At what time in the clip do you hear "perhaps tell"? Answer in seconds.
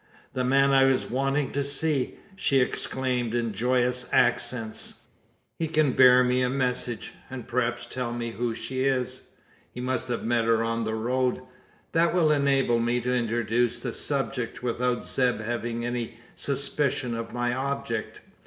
7.47-8.11